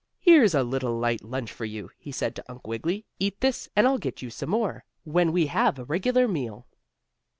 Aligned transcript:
"Here's 0.17 0.55
a 0.55 0.63
little 0.63 0.97
light 0.97 1.23
lunch 1.23 1.51
for 1.51 1.65
you," 1.65 1.91
he 1.99 2.11
said 2.11 2.35
to 2.35 2.43
Uncle 2.51 2.69
Wiggily. 2.69 3.05
"Eat 3.19 3.39
this, 3.39 3.69
and 3.75 3.85
I'll 3.85 3.99
get 3.99 4.23
you 4.23 4.31
some 4.31 4.49
more, 4.49 4.83
when 5.03 5.31
we 5.31 5.45
have 5.45 5.77
a 5.77 5.83
regular 5.85 6.27
meal." 6.27 6.65